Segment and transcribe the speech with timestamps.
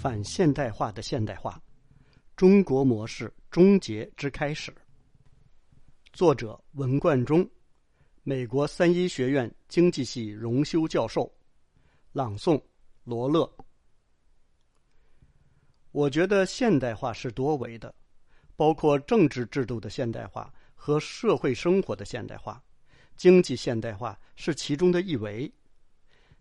[0.00, 1.60] 反现代化的现代化，
[2.36, 4.72] 中国模式终结之开始。
[6.12, 7.44] 作者文冠中，
[8.22, 11.28] 美国三一学院经济系荣休教授。
[12.12, 12.62] 朗诵
[13.02, 13.52] 罗乐。
[15.90, 17.92] 我觉得现代化是多维的，
[18.54, 22.62] 包括政治制度的现代化和社会生活的现代化，
[23.16, 25.52] 经济现代化是其中的一维。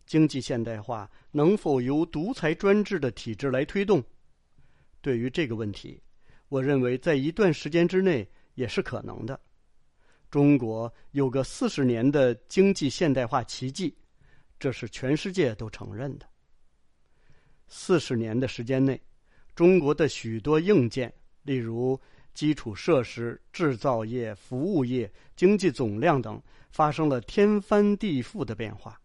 [0.07, 4.01] 经济现代化能否由独裁专制的体制来推动？
[5.01, 6.01] 对于这个问题，
[6.47, 9.39] 我认为在一段时间之内也是可能的。
[10.31, 13.95] 中国有个四十年的经济现代化奇迹，
[14.59, 16.25] 这是全世界都承认的。
[17.67, 18.99] 四十年的时间内，
[19.55, 21.99] 中国的许多硬件，例如
[22.33, 28.99] 基础设施、制造业、服务业、经济总量等，发生了天翻地覆的变化。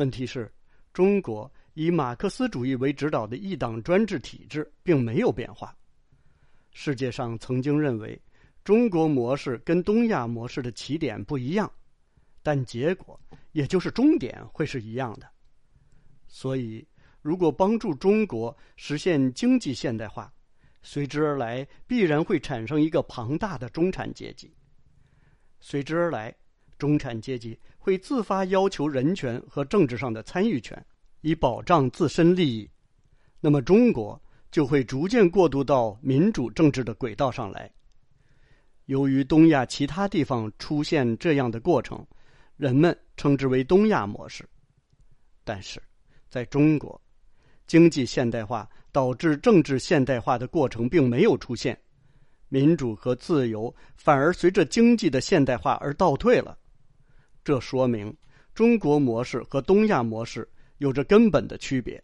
[0.00, 0.50] 问题是，
[0.94, 5.76] 中国以马克思主义为指导的一党专制体制并没有变化。
[6.72, 8.18] 世界上曾经认为，
[8.64, 11.70] 中国模式跟东亚模式的起点不一样，
[12.42, 13.20] 但结果
[13.52, 15.28] 也就是终点会是一样的。
[16.28, 16.88] 所以，
[17.20, 20.32] 如果帮助中国实现经济现代化，
[20.80, 24.50] 随之而来必然会产生一个庞大的中产阶级。
[25.60, 26.34] 随之而来。
[26.80, 30.82] 中产阶级会自发要求人权和政治上的参与权，
[31.20, 32.68] 以保障自身利益。
[33.38, 37.70] 那么，中国就会逐渐过渡到民主政治的轨道上来。
[38.86, 42.04] 由于东亚其他地方出现这样的过程，
[42.56, 44.48] 人们称之为东亚模式。
[45.44, 45.80] 但是，
[46.28, 47.00] 在中国，
[47.66, 51.80] 经济现代化导致政治现代化的过程并没有出现，
[52.48, 56.58] 民主和自由反而随着经济的现代化而倒退了。
[57.42, 58.14] 这说明
[58.54, 62.02] 中国模式和东亚模式有着根本的区别。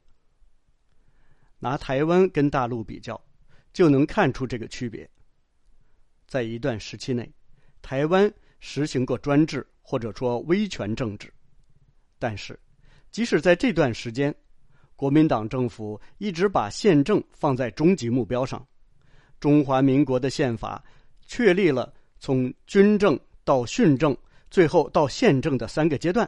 [1.59, 3.21] 拿台湾跟大陆比较，
[3.73, 5.09] 就能看出这个区别。
[6.27, 7.31] 在一段时期内，
[7.81, 11.33] 台湾实行过专制或者说威权政治，
[12.19, 12.59] 但是
[13.11, 14.35] 即使在这段时间，
[14.97, 18.67] 国民党政府一直把宪政放在终极目标上。
[19.41, 20.83] 中华民国的宪法
[21.27, 24.17] 确立了从军政到训政。
[24.57, 26.27] 最后到宪政的三个阶段，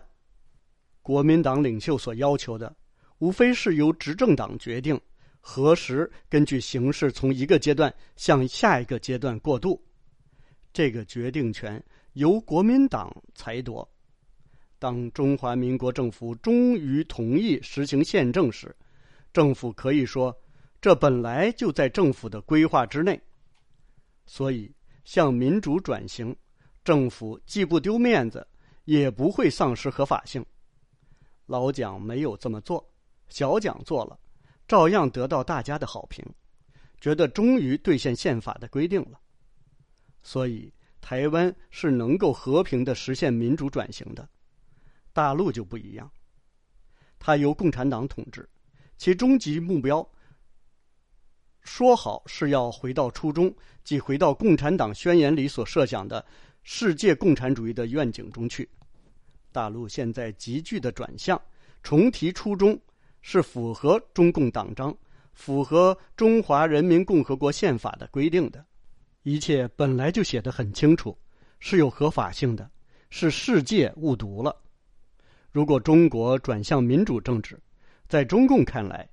[1.00, 2.76] 国民党领袖所要求的，
[3.20, 5.00] 无非是由执政党决定
[5.40, 9.82] 何时根据形势从一个阶段向下一个阶段过渡，
[10.74, 13.90] 这个决定权由国民党裁夺。
[14.78, 18.76] 当中华民国政府终于同意实行宪政时，
[19.32, 20.38] 政府可以说，
[20.82, 23.18] 这本来就在政府的规划之内，
[24.26, 24.70] 所以
[25.02, 26.36] 向民主转型。
[26.88, 28.48] 政府既不丢面子，
[28.86, 30.42] 也不会丧失合法性。
[31.44, 32.82] 老蒋没有这么做，
[33.28, 34.18] 小蒋做了，
[34.66, 36.24] 照样得到大家的好评，
[36.98, 39.20] 觉得终于兑现宪法的规定了。
[40.22, 44.26] 所以，台湾是能够和平的实现民主转型的。
[45.12, 46.10] 大陆就不一样，
[47.18, 48.48] 它由共产党统治，
[48.96, 50.10] 其终极目标
[51.60, 53.54] 说好是要回到初衷，
[53.84, 56.24] 即回到共产党宣言里所设想的。
[56.70, 58.68] 世界共产主义的愿景中去，
[59.50, 61.40] 大陆现在急剧的转向，
[61.82, 62.78] 重提初衷，
[63.22, 64.94] 是符合中共党章、
[65.32, 68.62] 符合中华人民共和国宪法的规定的。
[69.22, 71.16] 一切本来就写得很清楚，
[71.58, 72.70] 是有合法性的，
[73.08, 74.54] 是世界误读了。
[75.50, 77.58] 如果中国转向民主政治，
[78.08, 79.08] 在中共看来，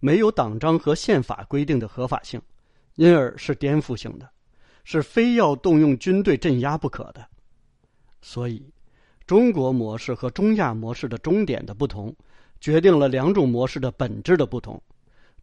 [0.00, 2.38] 没有党章和宪法规定的合法性，
[2.96, 4.30] 因而是颠覆性的。
[4.92, 7.24] 是非要动用军队镇压不可的，
[8.22, 8.60] 所以，
[9.24, 12.12] 中国模式和中亚模式的终点的不同，
[12.60, 14.82] 决定了两种模式的本质的不同，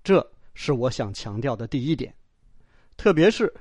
[0.04, 2.14] 这是我想强调的第一点。
[2.98, 3.54] 特别是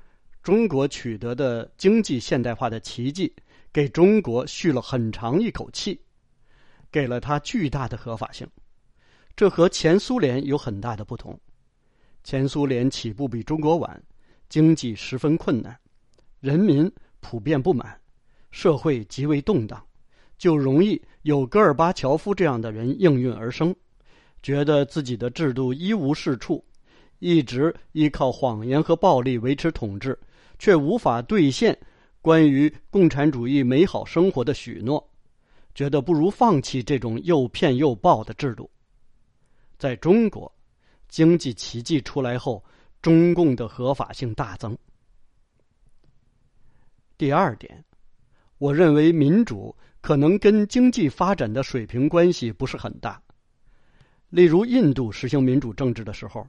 [0.42, 3.32] 中国取得的经济现代化的奇迹，
[3.72, 6.00] 给中国续了很长一口气，
[6.90, 8.44] 给了它巨大的合法性。
[9.36, 11.38] 这和前苏联有很大的不同，
[12.24, 14.02] 前苏联起步比中国晚。
[14.48, 15.76] 经济十分困难，
[16.40, 16.90] 人民
[17.20, 18.00] 普遍不满，
[18.52, 19.84] 社会极为动荡，
[20.38, 23.74] 就容易有戈尔巴乔夫这样的人应运而生，
[24.42, 26.64] 觉得自己的制度一无是处，
[27.18, 30.16] 一直依靠谎言和暴力维持统治，
[30.60, 31.76] 却无法兑现
[32.22, 35.04] 关于共产主义美好生活的许诺，
[35.74, 38.70] 觉得不如放弃这种又骗又暴的制度。
[39.76, 40.50] 在中国，
[41.08, 42.64] 经济奇迹出来后。
[43.00, 44.76] 中共的合法性大增。
[47.18, 47.84] 第二点，
[48.58, 53.22] 我认为民主可能跟经济发展的水平关系不是很大。
[54.28, 56.46] 例如印度实行民主政治的时候，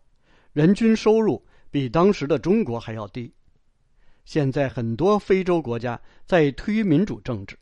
[0.52, 3.32] 人均收入比当时的中国还要低。
[4.26, 7.58] 现在很多非洲国家在推民主政治，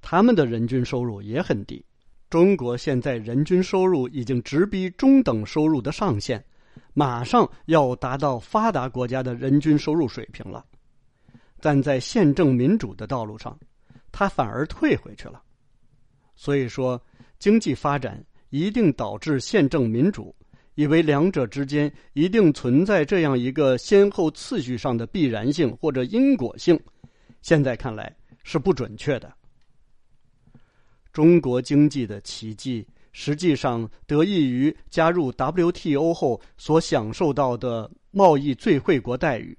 [0.00, 1.84] 他们的人均收入也很低。
[2.30, 6.42] 中国现在人均收入已经直逼中等收入的上限，
[6.98, 10.66] 马上要达到发达国家的人均收入水平了。
[11.60, 13.56] 但在宪政民主的道路上，
[14.10, 15.40] 它反而退回去了。
[16.34, 17.00] 所以说，
[17.38, 20.34] 经济发展一定导致宪政民主。
[20.74, 26.76] 以为两者之间一定存在这样一个先后次序上的必然性或者因果性，
[27.42, 28.12] 现在看来
[28.42, 29.32] 是不准确的。
[31.12, 32.84] 中国经济的奇迹
[33.20, 39.58] 实际上得益于加入 WTO 后所享受到的贸易最惠国待遇。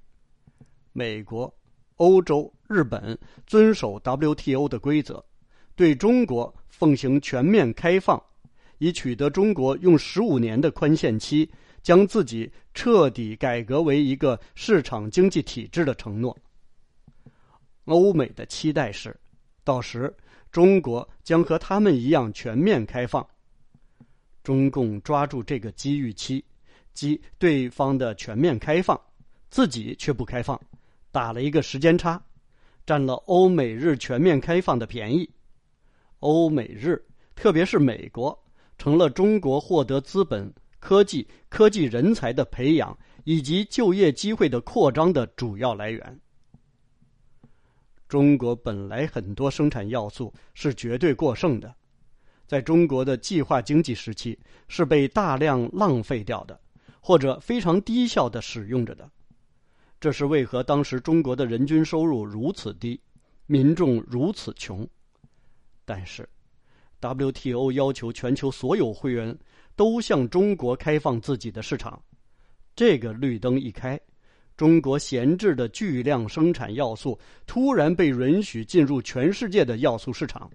[0.94, 1.54] 美国、
[1.96, 5.22] 欧洲、日本遵守 WTO 的规则，
[5.76, 8.18] 对中国奉行全面开放。
[8.78, 11.46] 以取得中国用十五年的宽限期
[11.82, 16.34] 将自己彻底改革为一个市场经济体制的承诺。
[17.84, 19.14] 欧美的期待是，
[19.62, 20.16] 到时
[20.50, 23.28] 中国将和他们一样全面开放。
[24.42, 26.44] 中共抓住这个机遇期，
[26.92, 29.00] 即对方的全面开放，
[29.50, 30.60] 自己却不开放，
[31.10, 32.22] 打了一个时间差，
[32.86, 35.28] 占了欧美日全面开放的便宜。
[36.20, 37.02] 欧美日，
[37.34, 38.38] 特别是美国。
[38.78, 46.20] 成了中国获得资本、科技、科技人才的培养以及就业机会的扩张的主要来源。
[48.08, 51.74] 中国本来很多生产要素是绝对过剩的，
[52.50, 54.36] 在中国的计划经济时期
[54.66, 56.60] 是被大量浪费掉的，
[57.00, 59.08] 或者非常低效的使用着的。
[60.00, 63.00] 这是为何当时中国的人均收入如此低，
[63.46, 64.84] 民众如此穷？
[65.84, 66.28] 但是。
[67.00, 69.38] WTO 要求全球所有会员
[69.76, 72.02] 都向中国开放自己的市场，
[72.74, 73.96] 这个绿灯一开，
[74.56, 80.50] 中国闲置的巨量生产要素突然被允许进入全世界的要素市场，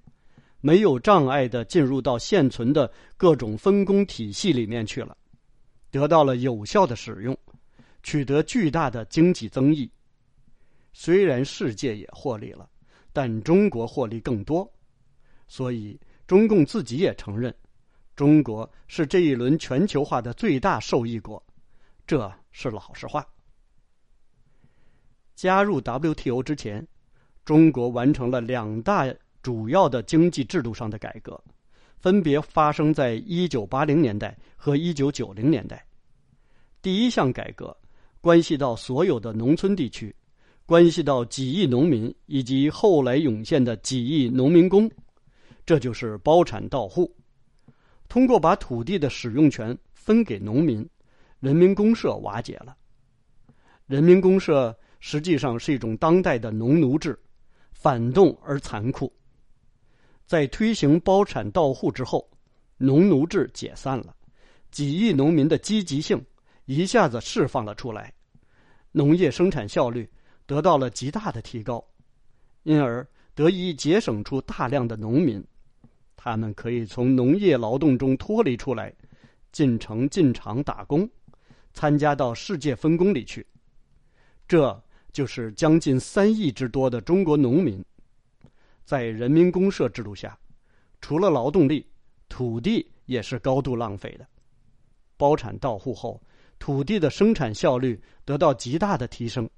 [0.66, 5.16] 没有障碍的进入到现存的各种分工体系里面去了，
[5.92, 7.38] 得到了有效的使用，
[8.02, 9.88] 取得巨大的经济增益。
[10.92, 12.68] 虽然世界也获利了，
[13.14, 14.68] 但中国获利更多，
[15.48, 16.00] 所以。
[16.26, 17.56] 中共自己也承认，
[18.16, 21.46] 中国是这一轮全球化的最大受益国，
[22.08, 23.24] 这是老实话。
[25.36, 26.88] 加入 WTO 之前，
[27.44, 29.06] 中国完成了两大
[29.46, 31.40] 主要的经济制度上的改革，
[32.00, 35.86] 分别发生在一九八零年代和一九九零年代。
[36.82, 37.78] 第一项改革
[38.22, 40.16] 关系到所有的农村地区，
[40.66, 44.90] 关系到几亿农民以及后来涌现的几亿农民工。
[45.64, 47.16] 这就是包产到户，
[48.10, 50.84] 通过把土地的使用权分给农民，
[51.40, 52.76] 人民公社瓦解了。
[53.86, 57.16] 人民公社实际上是一种当代的农奴制，
[57.74, 59.14] 反动而残酷。
[60.26, 62.28] 在推行包产到户之后，
[62.78, 64.16] 农奴制解散了，
[64.72, 66.24] 几亿农民的积极性
[66.66, 68.14] 一下子释放了出来，
[68.92, 70.10] 农业生产效率
[70.46, 71.86] 得到了极大的提高，
[72.64, 75.44] 因而得以节省出大量的农民。
[76.16, 78.92] 他们可以从农业劳动中脱离出来，
[79.52, 81.08] 进城进厂打工，
[81.72, 83.46] 参加到世界分工里去。
[84.48, 87.84] 这就是将近三亿之多的中国农民，
[88.86, 90.38] 在人民公社制度下，
[91.02, 91.86] 除了劳动力，
[92.30, 94.26] 土地也是高度浪费的。
[95.18, 96.22] 包产到户后，
[96.60, 99.50] 土地的生产效率得到极大的提升，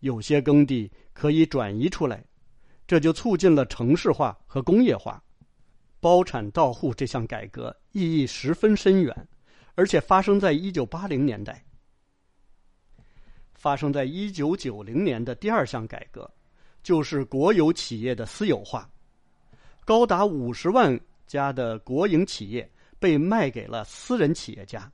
[0.00, 2.22] 有些耕地可以转移出来，
[2.86, 5.22] 这就促进了城市化和工业化。
[5.98, 9.28] 包产到户这项改革意义十分深远，
[9.76, 11.64] 而且发生在一九八零年代。
[13.54, 16.28] 发生在一九九零年的第二项改革，
[16.82, 18.90] 就是国有企业的私有化，
[19.84, 24.90] 高达五十万家的国营企业被卖给了私人企业家，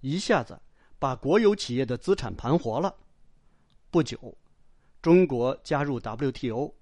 [0.00, 0.60] 一下子
[0.98, 2.94] 把国有企业的资产盘活了。
[3.90, 4.36] 不久，
[5.00, 6.72] 中国加入 WTO，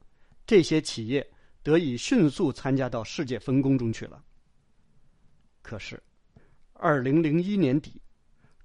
[0.47, 1.27] 这些企业。
[1.65, 4.21] 得以迅速参加到世界分工中去了。
[5.63, 6.03] 可是，
[6.73, 8.03] 二零零一年底，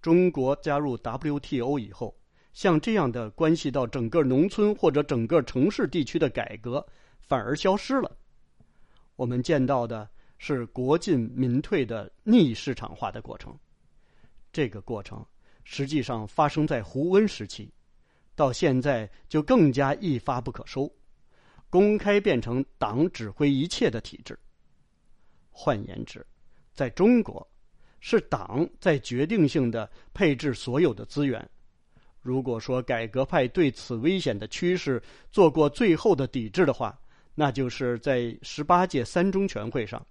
[0.02, 2.17] 中国加入 WTO 以后，
[2.58, 6.84] 像这样的关系到整个农村或者整个城市地区的改革
[7.22, 8.18] 反而消失了。
[9.16, 10.10] 我们见到的
[10.40, 13.56] 是国进民退的逆市场化的过程。
[14.52, 15.24] 这个过程
[15.66, 17.72] 实际上发生在胡温时期，
[18.34, 20.92] 到现在就更加一发不可收。
[21.70, 24.36] 公开变成党指挥一切的体制。
[25.52, 26.26] 换言之，
[26.74, 27.48] 在中国，
[28.00, 31.48] 是党在决定性的配置所有的资源。
[32.28, 37.00] 如果说改革派对此危险的趋势做过最后的抵制的话，
[37.34, 40.06] 那就是在十八届三中全会上，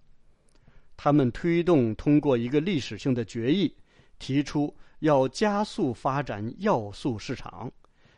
[0.97, 3.71] 他们推动通过一个历史性的决议，
[4.19, 7.71] 提出要加速发展要素市场，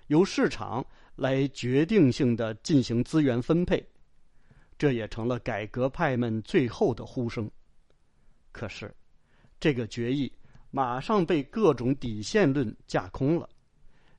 [0.06, 0.86] 由市场
[1.16, 3.84] 来决定性的进行资源分配。
[4.78, 7.50] 这也成了改革派们最后的呼声。
[8.52, 8.94] 可是，
[9.58, 10.32] 这个决议
[10.70, 13.48] 马上被各种底线论架空了，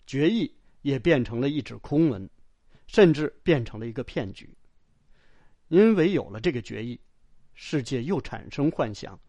[0.09, 0.51] 决议
[0.81, 2.27] 也变成了一纸空文，
[2.87, 4.49] 甚至变成了一个骗局。
[5.67, 6.99] 因为有了这个决议，
[7.53, 9.19] 世界又产生幻想，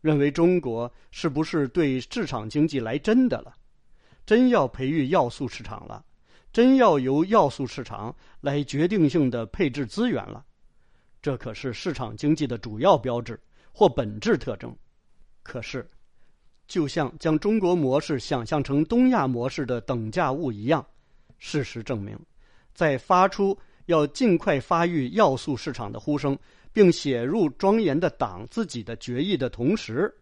[0.00, 3.54] 认为中国是不是对市场经济来真的了，
[4.24, 6.02] 真要培育要素市场了，
[6.50, 10.42] 真要由要素市场来决定性的配置资源了。
[11.20, 13.38] 这可是市场经济的主要标志
[13.74, 14.74] 或本质特征。
[15.42, 15.86] 可是，
[16.70, 20.86] 就像将中国模式想象成东亚模式的等价物一样，
[21.40, 22.16] 事实证明，
[22.72, 26.38] 在发出要尽快发育要素市场的呼声，
[26.72, 30.14] 并写入庄严的党自己的决议的同时，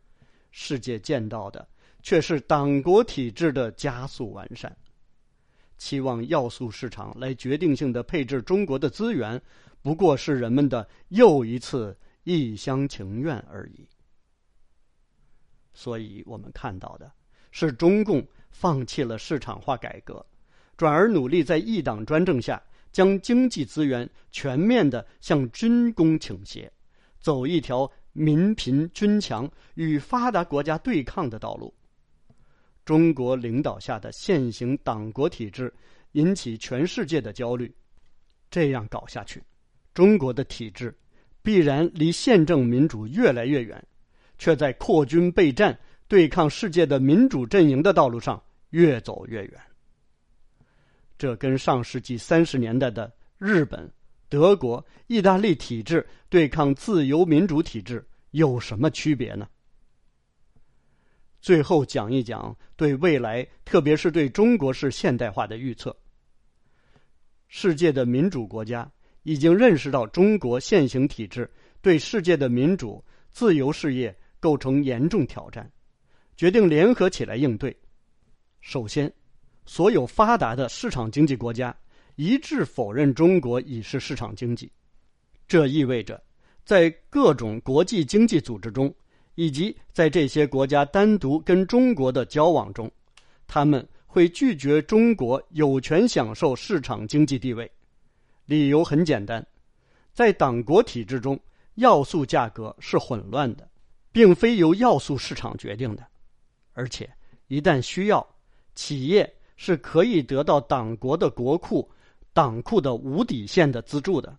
[0.51, 1.69] 世界见到的
[2.03, 4.75] 却是党国体制的加速完善。
[5.77, 9.41] 期望要素市场来决定性的配置中国的资源。
[9.83, 13.87] 不过是人们的又一次一厢情愿而已。
[15.79, 17.09] 所以我们看到的
[17.53, 20.27] 是，中共放弃了市场化改革，
[20.77, 26.69] 转而努力在一党专政下将经济资源全面的向军工倾斜，
[27.21, 31.73] 走一条民贫军强与发达国家对抗的道路。
[32.85, 35.73] 中国领导下的现行党国体制
[36.13, 37.73] 引起全世界的焦虑，
[38.51, 39.41] 这样搞下去。
[39.95, 40.93] 中国的体制
[41.41, 43.81] 必然离宪政民主越来越远，
[44.39, 49.61] 却在扩军备战、对抗世界的民主阵营的道路上越走越远。
[51.19, 53.93] 这跟上世纪三十年代的日本、
[54.29, 59.49] 德国、意大利体制对抗自由民主体制有什么区别呢？
[61.41, 65.95] 最后讲一讲对未来，特别是对中国式现代化的预测。
[67.49, 68.91] 世界的民主国家。
[69.25, 71.51] 已经认识到中国现行体制
[71.83, 75.71] 对世界的民主自由事业构成严重挑战，
[76.37, 77.77] 决定联合起来应对。
[78.61, 79.13] 首先，
[79.67, 81.75] 所有发达的市场经济国家
[82.17, 84.71] 一致否认中国已是市场经济，
[85.47, 86.23] 这意味着
[86.65, 88.93] 在各种国际经济组织中，
[89.37, 92.91] 以及在这些国家单独跟中国的交往中，
[93.47, 97.71] 他们会拒绝中国有权享受市场经济地位。
[98.47, 99.47] 理由很简单，
[100.13, 101.39] 在党国体制中，
[101.77, 103.69] 要素价格是混乱的，
[104.13, 106.07] 并非由要素市场决定的，
[106.73, 107.09] 而且
[107.47, 108.27] 一旦需要，
[108.75, 111.89] 企业是可以得到党国的国库、
[112.33, 114.37] 党库的无底线的资助的，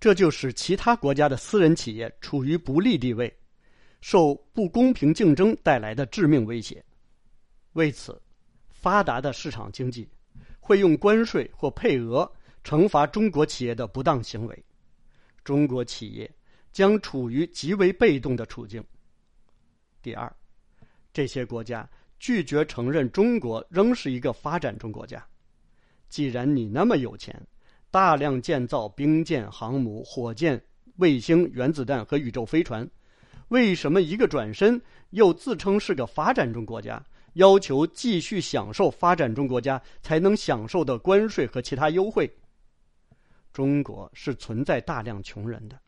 [0.00, 3.34] 这就使其他国家的私人企业处于不利地位，
[4.00, 6.84] 受不公平竞争带来的致命威胁。
[7.72, 8.20] 为此，
[8.70, 10.08] 发达的市场经济
[10.60, 12.30] 会用关税或配额。
[12.62, 14.64] 惩罚中国企业的不当行为，
[15.44, 16.34] 中国企业
[16.72, 18.82] 将处于极为被动的处境。
[20.04, 20.30] 第二，
[21.14, 25.26] 这些国家拒绝承认中国仍是一个发展中国家。
[26.10, 27.34] 既然你那么有钱，
[27.90, 30.62] 大量建造兵舰、航母、火箭、
[30.96, 32.86] 卫星、原子弹和宇宙飞船，
[33.48, 34.78] 为什么一个转身
[35.10, 42.30] 又自称是个发展中国家，要求继续享受发展中国家才能享受的关税和其他优惠？
[43.54, 45.80] 中国是存在大量穷人的，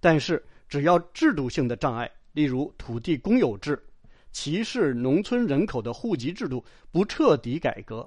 [0.00, 3.82] 但是只要制度性的障碍，例如土地公有制、
[4.30, 6.62] 歧视农村人口的户籍制度
[6.92, 8.06] 不彻底改革，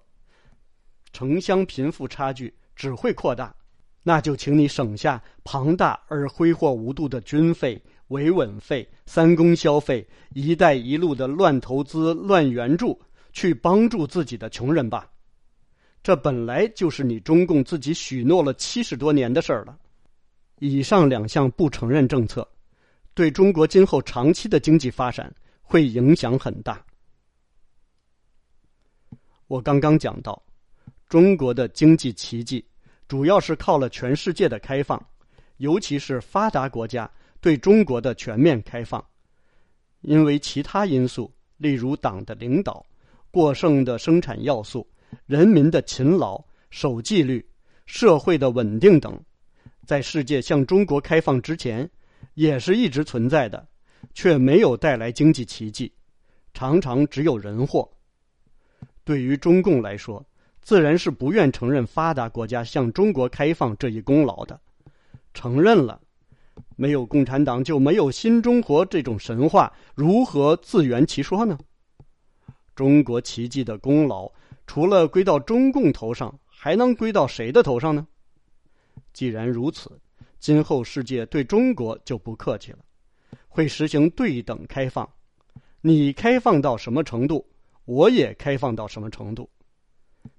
[1.11, 3.55] 城乡贫富差距只会扩大。
[4.03, 12.97] 那就请你省下庞大而挥霍无度的军费、维稳费、三公消费、“一带一路”的乱投资、乱援助，
[13.33, 15.09] 去帮助自己的穷人吧。
[16.03, 19.77] 这本来就是你中共自己许诺了七十多年的事儿了。
[20.59, 22.47] 以上两项不承认政策，
[23.17, 25.33] 对中国今后长期的经济发展
[25.63, 26.85] 会影响很大。
[29.47, 30.39] 我刚刚讲到，
[31.09, 32.63] 中国的经济奇迹
[33.07, 35.03] 主要是靠了全世界的开放，
[35.57, 37.09] 尤其是发达国家
[37.41, 39.03] 对中国的全面开放。
[40.01, 42.85] 因为其他因素，例如党的领导、
[43.31, 44.87] 过剩的生产要素。
[45.25, 47.43] 人民的勤劳、守纪律、
[47.87, 49.19] 社会的稳定等，
[49.87, 51.89] 在世界向中国开放之前，
[52.37, 53.67] 也是一直存在的。
[54.13, 55.91] 却没有带来经济奇迹，
[56.53, 57.87] 常常只有人祸。
[59.03, 60.23] 对于中共来说，
[60.61, 64.59] 自然是不愿承认发达国家向中国开放这一功劳的。
[65.33, 65.99] 承认了，
[66.75, 71.57] 没有共产党就没有新中国这种神话，如何自圆其说呢？
[72.75, 74.31] 中国奇迹的功劳，
[74.67, 78.07] 除了归到中共头上，还能归到谁的头上呢？
[79.13, 79.99] 既然如此，
[80.39, 82.79] 今后世界对中国就不客气了，
[83.47, 85.07] 会实行对等开放。
[85.81, 87.45] 你开放到什么程度，
[87.85, 89.49] 我也开放到什么程度。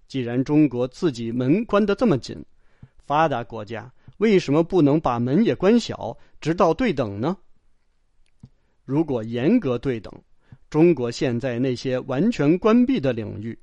[0.07, 2.45] 既然中国自己门关得这么紧，
[3.05, 7.37] 发达国家为什么不能把门也关小，直到对等呢？
[8.85, 10.13] 如果严格对等，
[10.71, 13.59] 中国现在那些完全关闭的领域，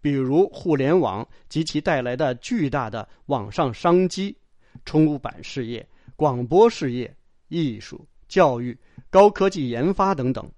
[0.00, 4.36] 比如互联网及其带来的巨大的网上商机、
[4.84, 5.86] 出版事业、
[6.16, 7.14] 广播事业、
[7.48, 8.76] 艺术、教育、
[9.10, 10.50] 高科技研发等等，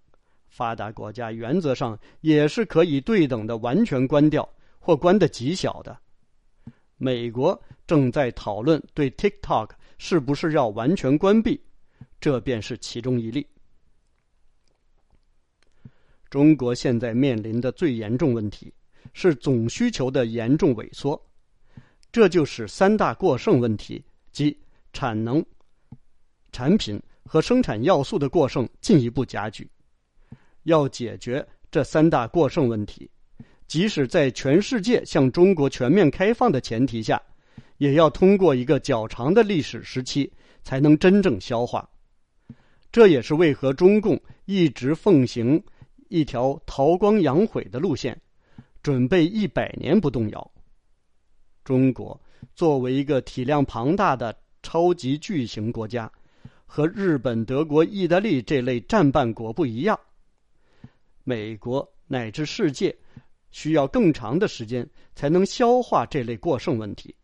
[0.49, 5.97] 发达国家原则上也是可以对等的完全关掉或关的极小的。
[6.97, 11.61] 美国正在讨论对 TikTok 是不是要完全关闭，
[12.21, 13.47] 这便是其中一例。
[16.31, 18.73] 中国现在面临的最严重问题。
[19.13, 21.23] 是总需求的严重萎缩，
[22.15, 24.57] 这就使三大过剩问题，即
[24.93, 25.45] 产能、
[26.53, 29.69] 产品和生产要素的过剩进一步加剧。
[30.63, 33.11] 要解决这三大过剩问题，
[33.67, 37.21] 即使在全世界向中国全面开放的前提下，
[37.79, 41.91] 也要通过一个较长的历史时期才能真正消化。
[42.93, 45.61] 这也是为何中共一直奉行
[46.11, 48.17] 一条韬光养晦的路线。
[48.85, 50.54] 准备一百年不动摇。
[51.65, 52.21] 中国
[52.55, 56.11] 作为一个体量庞大的超级巨型国家，
[56.67, 59.99] 和日本、德国、意大利这类战败国不一样。
[61.25, 62.95] 美国乃至世界
[63.51, 67.15] 需要更长的时间才能消化这类过剩问题，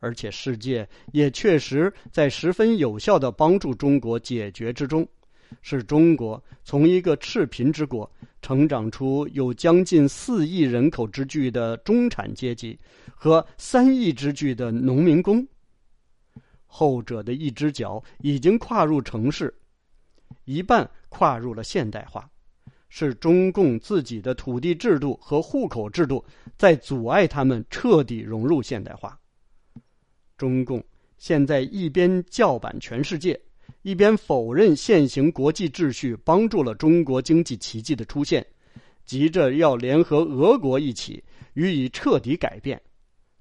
[0.00, 5.06] 而且世界也确实在十分有效的帮助中国解决之中。
[5.62, 8.10] 是中国从一个赤贫之国
[8.46, 12.78] 成长出有将近四亿人口之巨的中产阶级
[13.12, 15.44] 和三亿之巨的农民工。
[16.64, 19.52] 后者的一只脚已经跨入城市，
[20.44, 22.30] 一半跨入了现代化，
[22.88, 26.24] 是中共自己的土地制度和户口制度
[26.56, 29.18] 在阻碍他们彻底融入现代化。
[30.36, 30.80] 中共
[31.18, 33.40] 现在一边叫板全世界。
[33.86, 38.44] 一边否认现行国际秩序帮助了中国经济奇迹的出现，
[39.04, 41.22] 急着要联合俄国一起
[41.54, 42.82] 予以彻底改变，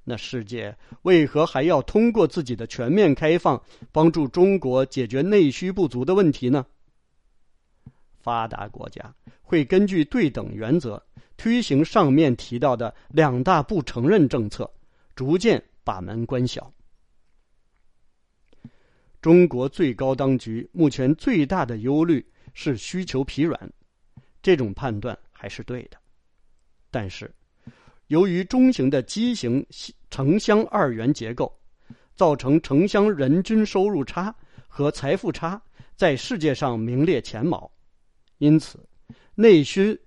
[0.03, 3.59] 那世界为何还要通过自己的全面开放
[3.91, 6.63] 帮助中国解决内需不足的问题呢？
[8.19, 11.01] 发达国家会根据对等原则
[11.37, 14.71] 推行上面提到的两大不承认政策，
[15.15, 16.71] 逐渐把门关小。
[19.25, 23.59] 中国最高当局目前最大的忧虑是需求疲软，
[24.39, 25.97] 这种判断还是对的。
[26.91, 27.33] 但是，
[28.05, 29.65] 由于中型的畸形
[30.11, 31.51] 城乡二元结构，
[32.15, 34.31] 造成城乡人均收入差
[34.67, 35.59] 和财富差
[35.95, 37.71] 在世界上名列前茅，
[38.37, 38.77] 因此
[39.33, 39.99] 内需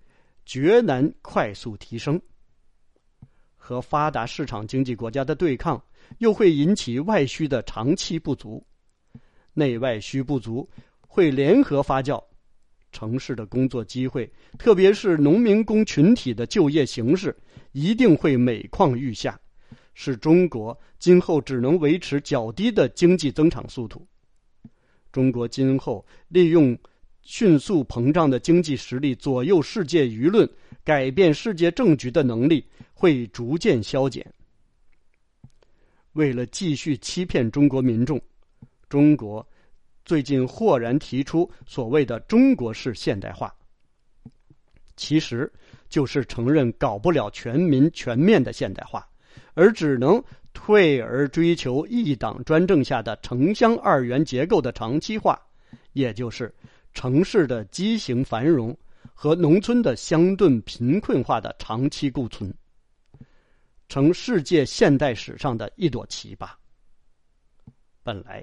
[0.46, 2.22] 绝难快速提升。
[3.56, 5.84] 和发达市场经济国家的对抗，
[6.18, 8.64] 又会引起外需的长期不足。
[9.58, 10.66] 内外需不足，
[11.00, 12.22] 会联合发酵，
[12.92, 17.36] 城市的工作机会，特别是农民工群体的就业形势，
[17.72, 19.38] 一定会每况愈下，
[19.94, 24.06] 使中国今后只能维持较低的经济增长速度。
[25.10, 26.78] 中国今后利用
[27.22, 30.48] 迅速膨胀的经济实力左右世界舆论、
[30.84, 34.24] 改变世界政局的能力会逐渐消减。
[36.12, 38.20] 为了继续欺骗中国民众。
[38.88, 39.46] 中国
[40.04, 43.54] 最近豁然提出所谓的“中国式现代化”，
[44.96, 45.52] 其实
[45.90, 49.06] 就是承认搞不了全民全面的现代化，
[49.52, 50.22] 而只能
[50.54, 55.38] 退而追求一党专政下的城乡二元结构的长期化，
[55.92, 56.54] 也就是
[56.94, 58.74] 城市的畸形繁荣
[59.12, 62.52] 和农村的相对贫困化的长期共存，
[63.88, 66.48] 成世界现代史上的一朵奇葩。
[68.02, 68.42] 本来。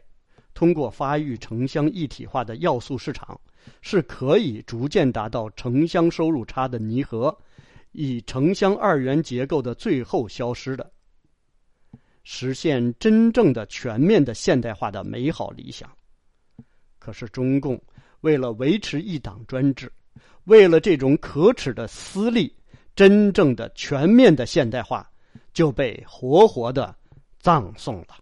[0.55, 3.39] 通过发育城乡一体化的要素市场，
[3.81, 7.37] 是可以逐渐达到城乡收入差的弥合，
[7.91, 10.89] 以城乡二元结构的最后消失的，
[12.23, 15.89] 实现真正的全面的现代化的美好理想。
[16.97, 17.79] 可是中共
[18.21, 19.91] 为了维持一党专制，
[20.45, 22.51] 为了这种可耻的私利，
[22.95, 25.11] 真正的全面的现代化
[25.53, 26.95] 就被活活的
[27.39, 28.17] 葬送了。